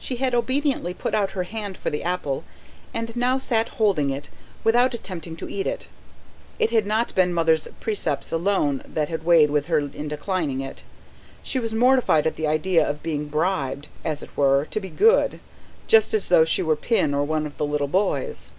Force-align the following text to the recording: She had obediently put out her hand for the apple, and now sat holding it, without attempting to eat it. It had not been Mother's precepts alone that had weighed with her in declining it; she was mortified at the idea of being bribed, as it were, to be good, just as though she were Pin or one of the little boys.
She 0.00 0.16
had 0.16 0.34
obediently 0.34 0.92
put 0.92 1.14
out 1.14 1.30
her 1.38 1.44
hand 1.44 1.76
for 1.76 1.88
the 1.88 2.02
apple, 2.02 2.42
and 2.92 3.14
now 3.14 3.38
sat 3.38 3.68
holding 3.78 4.10
it, 4.10 4.28
without 4.64 4.92
attempting 4.92 5.36
to 5.36 5.48
eat 5.48 5.68
it. 5.68 5.86
It 6.58 6.70
had 6.70 6.84
not 6.84 7.14
been 7.14 7.32
Mother's 7.32 7.68
precepts 7.78 8.32
alone 8.32 8.82
that 8.84 9.08
had 9.08 9.22
weighed 9.24 9.50
with 9.52 9.66
her 9.66 9.78
in 9.78 10.08
declining 10.08 10.62
it; 10.62 10.82
she 11.44 11.60
was 11.60 11.72
mortified 11.72 12.26
at 12.26 12.34
the 12.34 12.48
idea 12.48 12.84
of 12.84 13.04
being 13.04 13.26
bribed, 13.28 13.86
as 14.04 14.20
it 14.20 14.36
were, 14.36 14.64
to 14.68 14.80
be 14.80 14.90
good, 14.90 15.38
just 15.86 16.12
as 16.12 16.28
though 16.28 16.44
she 16.44 16.64
were 16.64 16.74
Pin 16.74 17.14
or 17.14 17.22
one 17.22 17.46
of 17.46 17.56
the 17.56 17.64
little 17.64 17.86
boys. 17.86 18.50